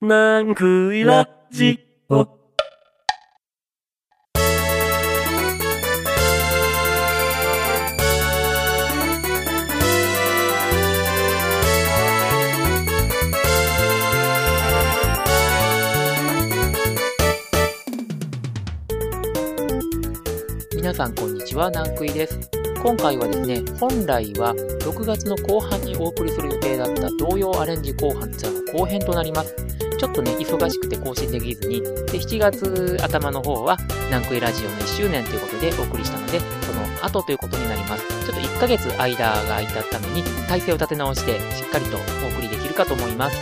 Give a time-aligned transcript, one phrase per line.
[0.00, 1.76] なんくいラジ
[2.08, 2.24] オ。
[20.76, 22.38] 皆さんこんにちは、ナンクイです。
[22.80, 29.77] 今回はですね、本来は6月の後半にお送りする予定だった童謡アレンジ後半ツアーの後編となります。
[29.98, 33.76] ちょっとね、忙しくて更新できずに、で、7月頭の方は、
[34.10, 38.06] ナンクイラジオの1周年ということでお送りしたので、その後ということになります。
[38.24, 43.36] ちょっと1ヶ月間が空いたために、体制を立て直して、しっかりとお送りできるかと思います。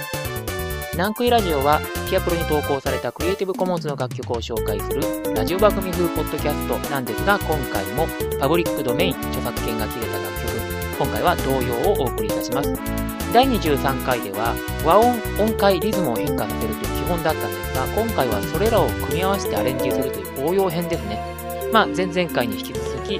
[0.97, 5.02] ナンクイラジオは、ピアプロに投稿されたクリエイティブコモンズの楽曲を紹介する
[5.34, 8.09] ラジオ番組風ポッドキャストなんですが、今回も
[8.41, 10.56] パブリックドメイン著作権が切れた楽曲、
[10.98, 13.05] 今回は童謡をお送りいたします。
[13.37, 21.20] 第23回では和音、音階、リズムを変化させるという基本だったんですが、今回はそれらを組み合わせてアレンジするという応用編ですね。
[21.70, 23.19] まあ、前々回に引き続き、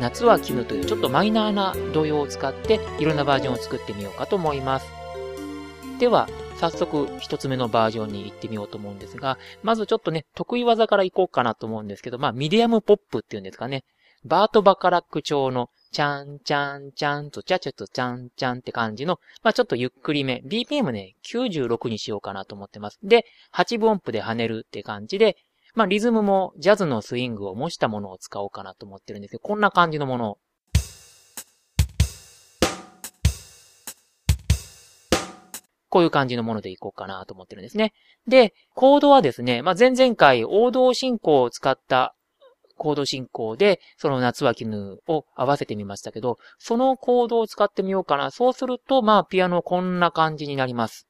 [0.00, 4.86] 夏は来ぬというちょっとマイナーな童謡を使っていろんなバージョンを作ってみようかと思います。
[6.00, 13.84] では、早速一つ目のバージョンに行ってみようと思うんですが、まずちょっとね、得意技から行こうかなと思うんですけど、まあ、ミディアムポップっていうんですかね。
[14.24, 20.42] バート・バカラック調の、チャンチャンチャンとチャチャとチャンチャンって感じの、まあ、ちょっとゆっくりめ。
[20.46, 22.98] BPM ね、96にしようかなと思ってます。
[23.02, 25.36] で、8分音符で跳ねるって感じで、
[25.74, 30.38] まあ、リズムもジャズのスイングを模したものを使おうかなと思ってるんですけど、こんな感じのものを
[35.90, 37.92] こういう感じのものでいこうかなと思ってるんですね。
[38.26, 42.14] で、コードはですね、まあ、前々回王道進行を使った
[42.82, 48.32] コード進行で、その夏は絹を合わせてみましたけど、そのコードを使ってみようかな。
[48.32, 51.06] そうすると、まあ、ピアノこんな感じになります。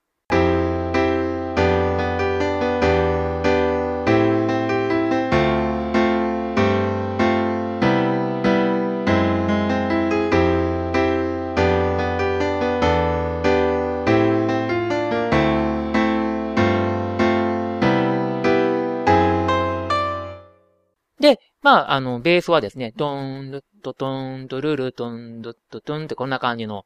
[21.63, 26.85] まあ、あの、ベースはですね、ドーン、ルットトン、ドルルトン、ドットトンってこんな感じの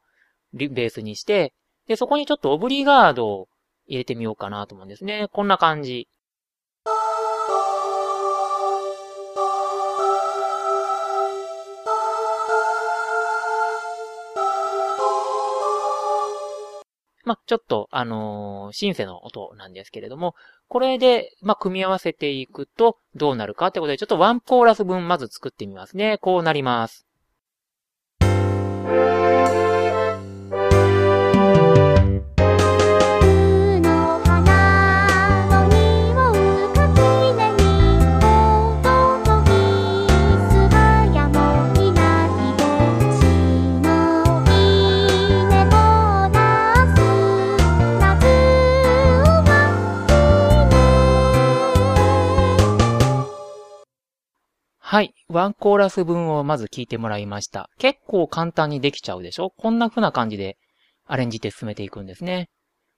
[0.53, 1.55] ベースにして、
[1.89, 3.49] で、そこにちょっとオブリガードを
[3.87, 5.29] 入れてみようかなと思うんですね。
[5.33, 6.09] こんな感じ。
[17.27, 20.37] まあ、ちょっと、あのーシンセの音なんですけれども、
[20.69, 26.19] これで、まあ、組み合わせていくとどうなるかってことで、ちょっとワンコーラス分まず作ってみますね。
[26.19, 27.05] こうなります。
[54.89, 55.15] はい。
[55.29, 57.71] ワンコーラス分をまず聞いてもらいました。
[57.77, 59.51] 結構簡単にできちゃうでしょ？
[59.51, 60.59] こんな風な感じで
[61.09, 62.51] アレンジって進めていくんですね。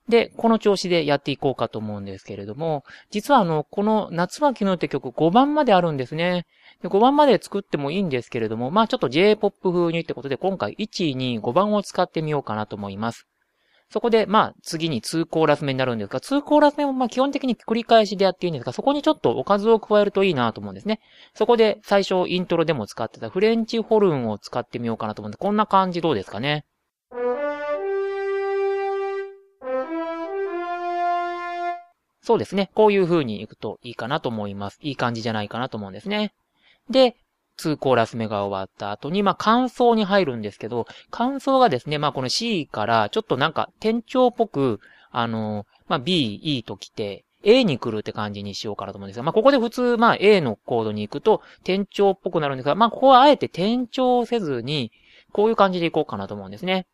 [0.06, 6.44] で、この調子でやっていこうかと思うんですけれども、実はあの、この夏は昨日って曲5番まであるんですね。
[6.82, 13.27] で5番まで作ってもいいんですけれども、まあちょっと J-POP 風にってことで今回1、2、5番を使ってみようかなと思います。
[13.91, 21.00] そこで、まあ、次に2コーラス目になるんですが、2コーラス目もまあ基本的に繰り返しでやっていいんですが、そこにちょっとおかずを加えるといいなと思うんですね。
[21.34, 26.66] そこで最初イントロでも使ってたフレンチホルンを使ってみようかなと思うんで、こんな感じどうですかね。
[32.21, 32.71] そうですね。
[32.75, 34.78] こういう風に行くといいかなと思います。
[34.82, 36.34] いい感じじゃないかなと思うんですね。
[36.91, 37.16] で、
[37.58, 44.80] 2コーラス目が終わった後に、まあ、感想に入るんですけど、感想がですね、まあ、この C からちょっとなんか店長っぽく、
[45.10, 54.92] あの、まあ、B、E と来て、A に来るって感じにしようかなと思うんですが、まあ、ここで普通、まあ、A のコードに行くと、店長っぽくなるんですが、まあ、ここはあえて転調せずに、
[55.33, 56.86] こういう感じで行こうかなと思うんですね。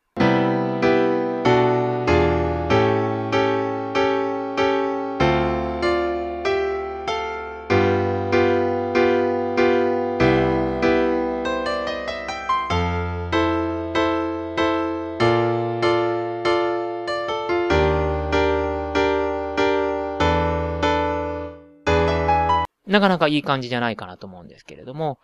[22.87, 25.19] なかなかいい感じじゃないかなと思うんですけれども、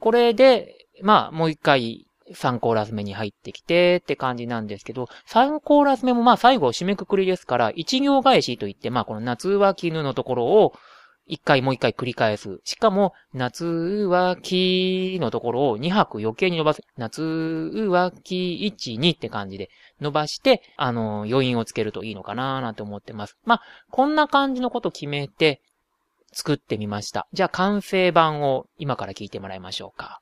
[0.00, 10.74] これで、まあ、もう一回3コーラス目に入ってきてって感じなんですけど、3コーラス目もまあ最後締めくくりですから、1行返しといって、まあこの夏は絹のところを
[11.26, 12.60] 一回もう一回繰り返す。
[12.64, 16.82] しかも、夏は木のところを2拍余計に伸ばす。
[16.96, 19.70] 夏は木1、2って感じで
[20.00, 23.38] 伸ばして、あの、余韻をつけるといいのかなーなんて思ってます。
[23.44, 25.62] まあ、こんな感じのこと決めて
[26.34, 27.26] 作ってみました。
[27.32, 30.20] じゃあ完成版を今から聞いてもらいましょうか。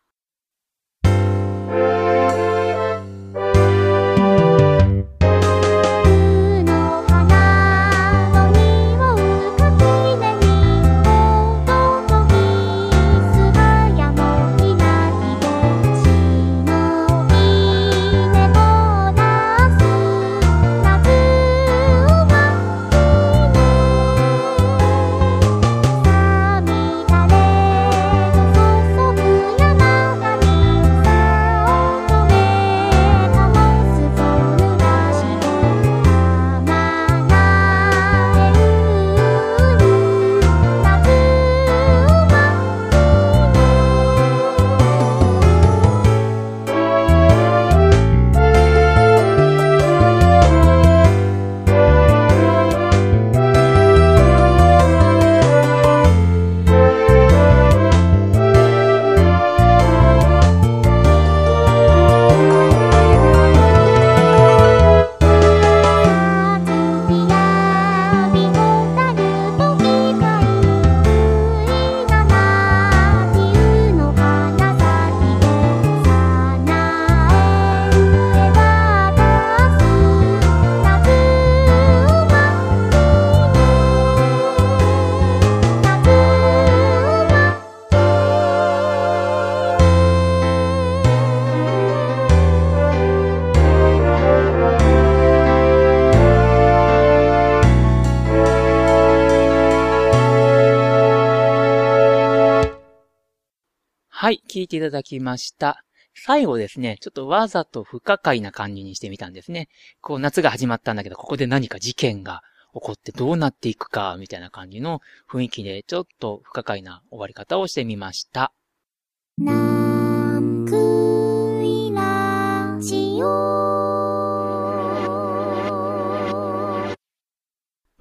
[104.53, 105.83] 聞いていただきました。
[106.15, 109.71] 最後ですね、ちょっとわざと不可解な感じにしてみたんですね。
[110.03, 112.43] こう夏が始まったんだけど、ここで何か事件が
[112.75, 115.01] 起こってどうなっていくか、みたいな感じの
[115.31, 118.53] 雰囲気で、ちょっと不可解な終わり方をしてみました。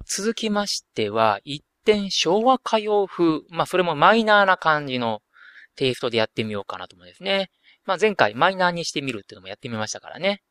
[0.05, 5.21] 続きましては、一点昭和歌謡風、まあそれもマイナーな感じの
[5.75, 7.49] テイストでやってみようかなと思うんですね。
[7.85, 10.41] まあ、前回マイナーにしてみるっていうのもやってみましたからね。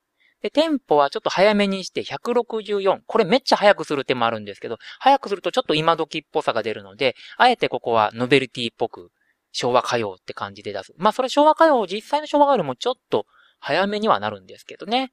[0.43, 3.01] で、テンポはちょっと早めにして164。
[3.07, 9.11] これめっちゃ早くする手もあるんですけど、早くするとちょっと今時っぽさが出るので、あえてここはノベルティっぽく
[9.53, 10.95] 昭和歌謡って感じで出す。
[10.97, 13.27] まあそれ昭和歌謡、実際の昭和歌謡もちょっと
[13.59, 15.13] 早めにはなるんですけどね。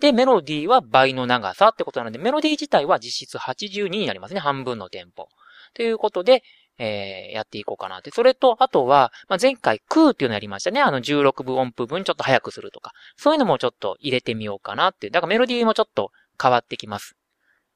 [0.00, 4.40] で、メロディーは倍の長さってことなので、メロディー自体は実質82になりますね。
[4.40, 5.28] 半分のテンポ。
[5.74, 6.42] ということで、
[6.78, 8.10] えー、やっていこうかなって。
[8.10, 10.80] それと、あとは、まあ、前回、空っていうのやりましたね。
[10.80, 12.92] あの、16分音符分ちょっと早くするとか。
[13.16, 16.10] そういうのもちょっと入れてみようかなってだからメロディーもちょっと
[16.40, 17.16] 変わってきます。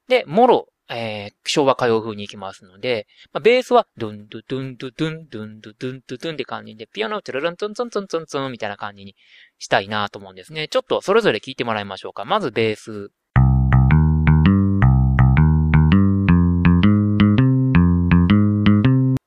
[0.08, 9.16] で、もろ、えー、昭和歌謡風に行きますので、まあ、ベースは、ドゥンドゥドゥンドゥドゥンドゥンドゥドゥンドゥンって感じで、ピアノをトゥルルンツンツンツンツンツンみたいな感じに
[9.58, 10.68] したいなと思うんですね。
[10.68, 12.24] ちょっとそれぞれ聞いてもらいましょうか。
[12.24, 13.10] まずベース。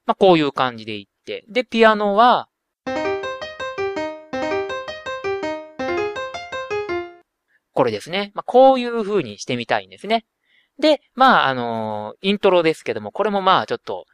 [0.09, 1.45] まあ、こういう感じでいって。
[1.49, 2.49] で、ピアノは、
[7.73, 8.31] これですね。
[8.33, 10.25] まあ、こういう風にしてみたいんですね。
[10.79, 14.05] で、まあ、あのー、イントロですけども、これもまあ、ちょっと、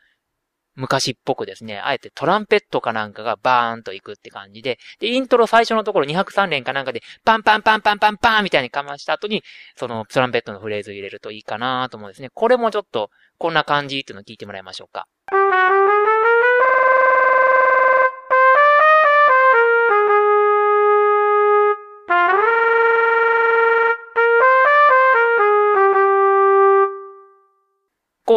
[0.76, 9.44] 昔っぽくですね、あえてトランペットかなんかがバーンと行くって感じで、で、イントロ最初のところ2拍3連かなんかで、パンパンパンパンパンパンみたいにかました後に、
[9.78, 12.32] そのトランペットのフレーズ入れるといいかなと思うんですね。
[12.34, 15.08] これもちょっと、こんな感じっていうのを聞いてもらいましょうか。
[15.28, 15.36] こ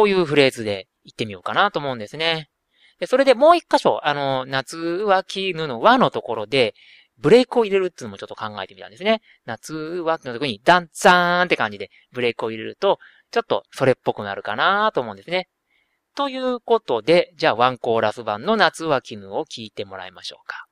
[0.03, 2.49] ういうフレーズで言ってみようかなと思うんですね。
[2.99, 6.73] で、それでもう一箇所、あの、夏は絹の和のところで、
[7.19, 9.21] ブレイクを入れるっていうのもちょっと考えてみたんですね。
[9.45, 12.97] 夏はのところにダンツァーンって感じでブレイクを入れると、
[13.31, 15.47] ちょっとそれっぽくなるかなと思うんですね。
[16.19, 20.68] ということで、じゃあワンコーラス版の夏は絹を聞いてもらいましょうか。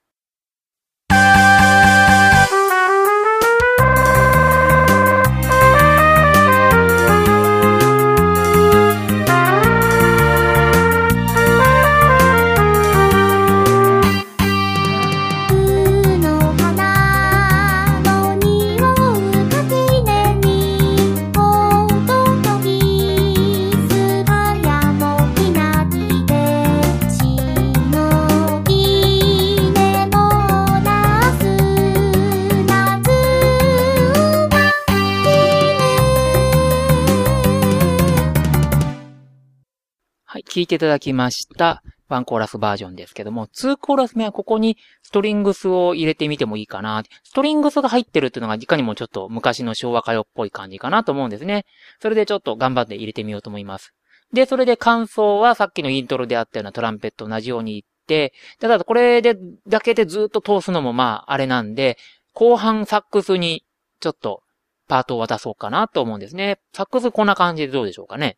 [40.58, 41.84] 聴いていただきました。
[42.10, 47.04] ワンコーラスバージョンですけども、ツーコーラス目はここにストリングスを入れてみてもいいかな。
[47.24, 51.66] ストリングスが入ってるっていうのがいかにもちょっと昔の昭和歌謡っぽい感じかなと思うんですね。
[52.02, 53.94] それでちょっと頑張って入れてみようと思います。
[54.34, 59.38] で、それで感想はさっきのイントロであったようなトランペット同じように言って、ただこれで、
[59.68, 62.00] だけでずっと通すのもまああれなんで、
[62.34, 63.64] 後半サックスに
[64.00, 64.42] ちょっと
[64.88, 66.58] パートを渡そうかなと思うんですね。
[66.74, 68.38] サックスこんな感じでどうでしょうかね。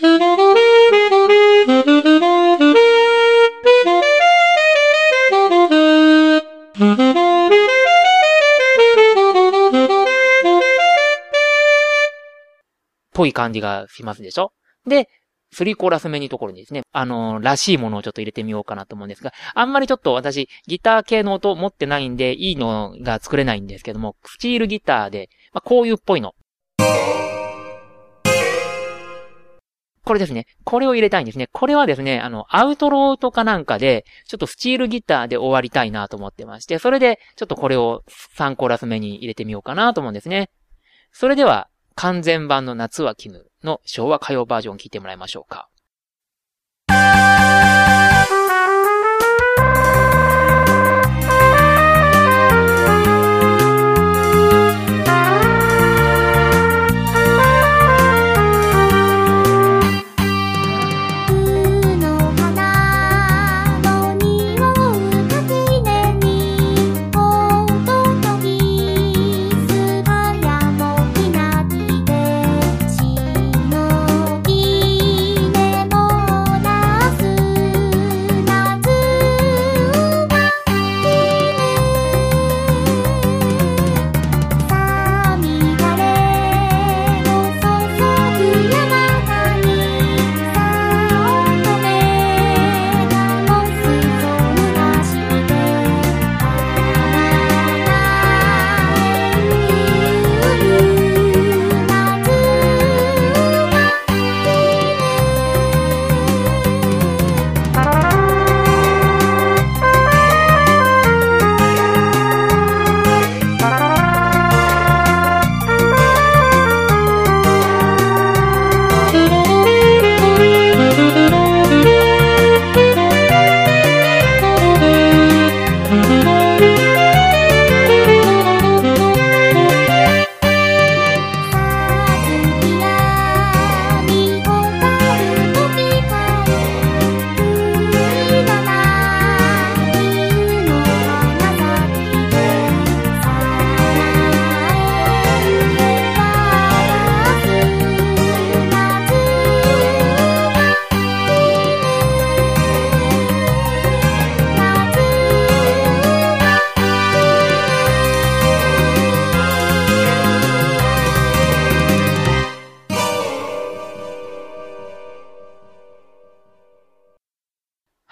[0.00, 0.06] ぽ
[13.26, 14.52] い感じがしますでしょ？
[14.86, 15.10] で、
[15.54, 26.32] 3コーラス目にところにですね、あのーらしいものをちょっと入れてみようかなと思うんですが、あんまりちょっと私、ギター系の音持ってないんで、いいのが作れないんですけども、スチールギターで、まあ、こういうっぽいの。
[30.10, 30.48] これですね。
[30.64, 31.46] これを入れたいんですね。
[31.52, 38.02] これはですね、あの、アウトローとかなんかで、ちょっとスチールギターで終わりたいなと思ってまして、それで、ちょっとこれを
[38.36, 40.50] 3コーラス目に入れてみようかなと思うんですね。
[41.12, 45.68] それでは、完全版の夏は絹の昭和歌謡バージョンを聞いてもらいましょうか。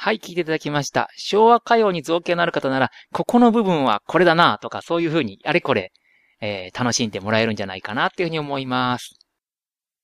[0.08, 1.10] はい、聞いていただきました。
[1.18, 5.92] 昭和歌謡に造形のある方なら、ここの部分はこれだなとか、そういう風に、あれこれ、
[6.40, 9.16] えー楽しんでもらえるんじゃないかなっていうふうに思います。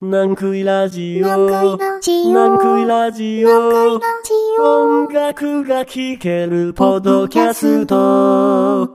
[0.03, 1.49] ラジオ？
[2.85, 3.43] ラジ
[4.59, 5.05] オ？
[5.07, 8.87] 音楽が聴けるポッドキャスト。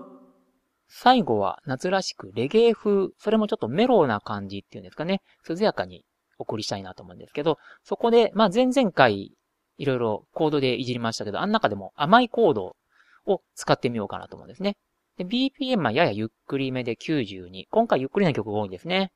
[0.86, 6.04] 最後は夏らしくレゲエ風、それもちょっとメローな感じっていうんですかね、涼やかに
[6.38, 9.32] お送りしたいなと思うんですけど、そこで、まあ前々回、
[9.80, 12.76] いろいろコードでいじりましたけど、あん中でも甘いコード
[13.24, 14.76] を使ってみようかなと思うんですね。
[15.16, 17.64] で、BPM はややゆっくりめで92。
[17.70, 19.10] 今回ゆっくりな曲が多いんですね。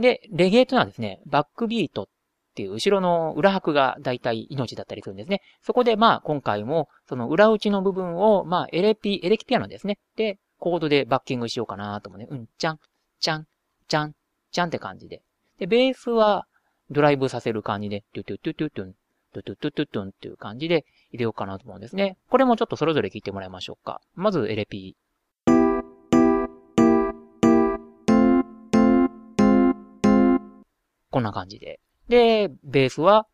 [0.00, 2.06] で、レゲエというのはですね、バックビートっ
[2.56, 5.40] ていう後ろの裏拍が大体命だったりするんですね。
[5.62, 9.98] そこでまあ今回もその裏打ちの部分をまあエレピ、エレキピアノですね。
[10.16, 12.26] で、コードでバッキングしようかなと思うね。
[12.28, 12.80] うん、ちゃん、
[13.20, 13.46] ちゃん、
[13.86, 14.14] ちゃん、
[14.50, 15.22] ちゃんって感じで。
[15.58, 16.46] で、ベースは
[16.90, 18.94] ドライブさせる感じで、トゥトゥトゥトゥトゥン、
[19.34, 22.16] トゥトゥトゥトゥトゥンっていう感じで入れようかなと思うんですね。
[22.28, 24.00] これもちょっとそれぞれ聞いてもらいましょうか。
[24.14, 24.96] まずエレピ
[31.14, 31.78] こんな感じで。
[32.08, 33.28] で、ベースは、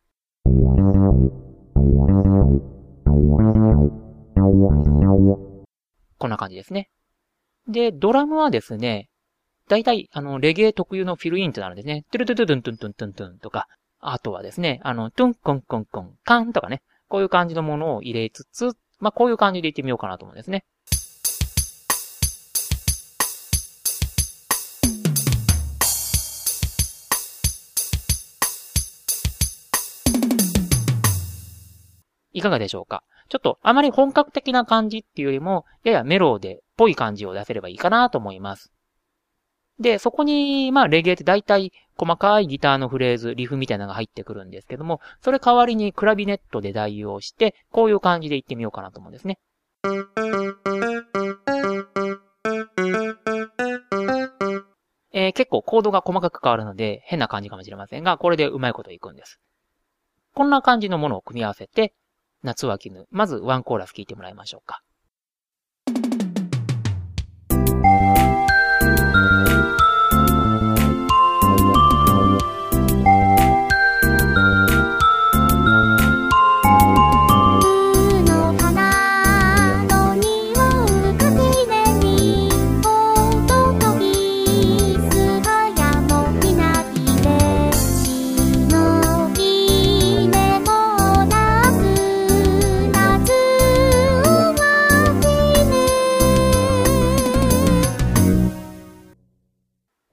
[6.19, 6.91] こんな感じですね。
[7.67, 9.09] で、ドラムはですね、
[9.67, 12.05] 大体、あの、レゲエ特有のフィルインとなるんですね。
[12.11, 13.67] トゥルトゥトゥトゥントゥントゥントゥンとか、
[14.03, 20.65] あとはですね、あの、トゥンコンコンコン、カンとかね、こういう感じのものを入れつつ、まあ、こういう感じでいってみようかなと思うんですね。
[32.33, 33.03] いかがでしょうか？
[33.29, 38.71] ちょっとあまり本格的な感じっていうよりも、ややメローでぽい感じを出せればいいかなと思います。
[39.81, 49.39] で、そこに、まあ、レゲエって大体細かいギターのフレーズ、リフみたいなのが入ってくるんですけども、それ代わりにクラビネットで代用して、こういう感じでいってみようかなと思うんですね。
[55.13, 59.39] えー結構コードが細かく変わるので変な感じかもしれませんが、これでうまいこといくんです。
[60.33, 61.93] こんな感じのものを組み合わせて、
[62.43, 63.05] 夏は絹。
[63.11, 64.81] まずワンコーラス聞いてもらいましょうか。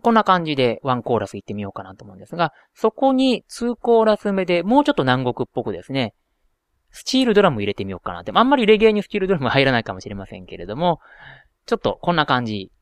[0.08, 6.14] こんな感じでワンコーラス行ってみようかなと思うんですが、そこに2コーラス目でもうちょっと南国っぽくですね、
[6.90, 8.32] スチールドラム入れてみようかなって。
[8.34, 10.98] あんまりレゲエにスチールドラム入らないかもしれませんけれども、
[11.66, 12.72] ちょっとこんな感じ。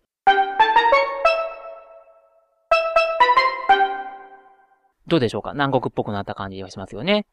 [5.09, 5.53] どうでしょうか？
[5.53, 7.27] 南国っぽくなった感じがしますよね。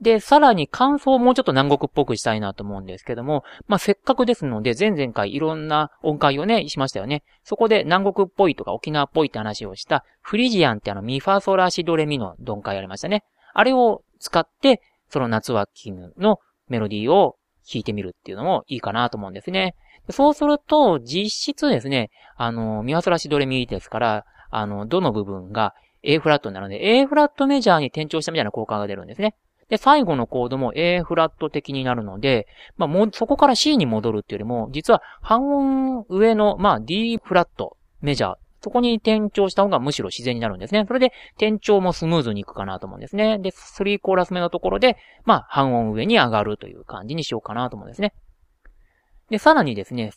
[0.00, 7.22] で、さらに感想をもうちょっと南国っぽくしたいなと思うんですけども、まあ、せっかくですので、前々回いろんな音階をね、しましたよね。
[7.44, 13.24] そこで南国っぽいとか沖縄っぽいって話をした、フリジアンってあのミファソラシドレミの音階ありましたね。
[13.52, 14.80] あれを使って、
[15.10, 16.38] その夏は絹の
[16.68, 17.36] メロディーを
[17.70, 19.74] 弾いてみるっていうのもいいかなと思うんですね。
[20.08, 29.36] そうすると、実質ですね、あの、ミファソラシドレミですから、あの、どの部分が A フラットになるので、A フラットメジャーに転調したみたいな効果が出るんですね。
[29.70, 35.48] で、最後のコードも A フラット的になるので、まあ、も、そこから C に戻るっていうよりも、実は半
[36.00, 40.84] 音上の、まあ、D フラットメジャー、そこに転調した方がむしろ自然になるんですね。
[40.86, 43.38] それで、転調もスムーズにいくかなと思うんですね。
[43.38, 48.12] で、3コーラス目のところで、まあ、半音上に上がるという感じにしようかなと思うんですね。
[49.30, 50.12] で、さらにですね、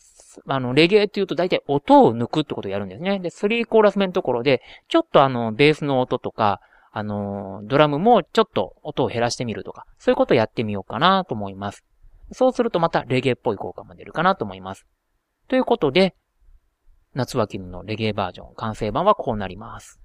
[0.46, 3.20] あの、レゲエって言うと大体音を抜くってことをやるんですね。
[3.20, 6.60] で、3コーラス目のところで、ちょっとあの、ベースの音とか、
[6.96, 11.84] あの、ドラムもちょっと音を減らしてみるとか、そういうことをやってみようかなと思います。
[12.30, 14.86] そうするとまたレゲエっぽい効果も出るかなと思います。
[15.48, 16.14] ということで、
[17.12, 20.03] 夏脇のレゲエバージョン、完成版はこうなります。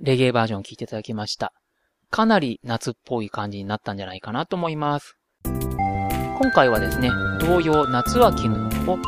[0.00, 1.52] レゲエバージョン聞いていただきました。
[2.10, 5.16] かなり夏っぽい感じになったんじゃないかなと思います。
[5.44, 8.98] 今回はですね、同様夏は絹を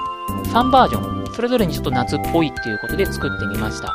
[0.52, 3.94] 3バージョン、それぞれにちょっと夏っぽいっていうことで作ってみました。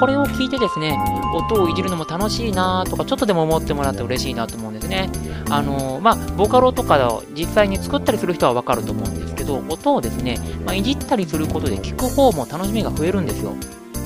[0.00, 0.98] これを聞いてですね、
[1.34, 5.10] 音をいじるのも楽しいなとか、ちょっとでも思ってもらって嬉しいなと思うんですね。
[5.50, 13.54] あのーまあ、ボカロとかを実際に作ったりする人はわかると思うんですけど、音をですね、まあ、いじったりすることで聞く方も楽しみが増えるんですよ。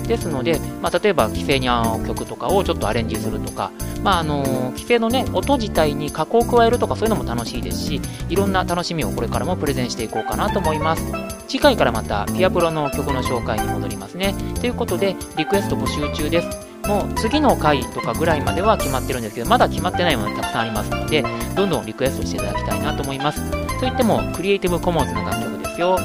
[0.08, 3.70] ですので、まあ、例えば、規制に合う曲とかをちょっとアレンジするとか、
[4.02, 4.42] まあ、あの
[4.72, 11.04] 規制のね、音自体に加工を加えるとかそういうのも楽しいですし、いろんな楽しみをこれからもプレゼンしていこうかなと思います。
[11.46, 14.34] 次回からまた、ピアプロの曲の紹介に戻りますね。
[14.60, 16.68] ということで、リクエスト募集中です。
[16.88, 21.22] もう次の回とかぐらいまでは決まってるんですけど、まだ決まってないものたくさんありますので、
[21.54, 23.42] どんどんリクエストしていただきたいなと思います。
[23.78, 25.98] といっても、クリエイティブコモンズの楽曲ですよ。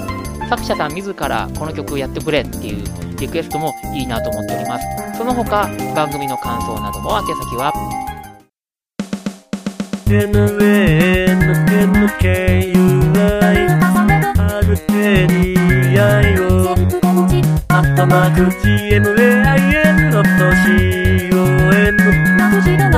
[0.49, 2.83] 作者さん自らこの曲やってくれっていう
[3.19, 4.85] リクエストもいいなと思っております。
[5.17, 7.73] その他、番組の感想なども宛先は、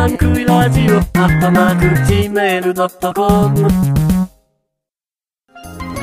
[0.05, 4.14] ナンクイラジオアットマーク Gmail.com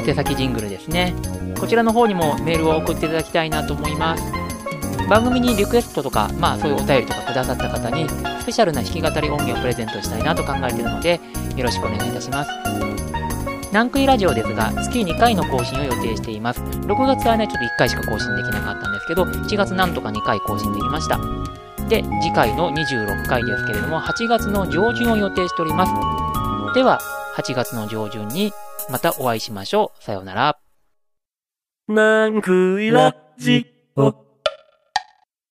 [0.07, 1.15] 宛先ジングルですね。
[1.59, 4.25] こちらの方にもメールを送っていただきたいなと思います。
[5.09, 8.09] 番組にリクエストとか、まあそういうお便りとかくださった方に、
[8.41, 11.21] スペシャルな弾き語り音源をプレゼントしたいなと考えているので、
[11.57, 12.51] よろしくお願いいたします。
[13.73, 16.61] ナンクイラジオですが、月2回の更新を予定しています。
[16.61, 21.19] 6月はね、ちょっと1回しか更新できなかったんですけど、7月なんとか2回更新できました。
[21.89, 25.93] で、次回の26回ですけれども、8月の上旬を予定しております。
[26.75, 26.99] では、
[27.35, 28.53] 8月の上旬に
[28.91, 30.05] またお会いしましょう。
[30.05, 30.59] さようなら。
[31.89, 33.67] なんくいラジ
[33.97, 34.32] オ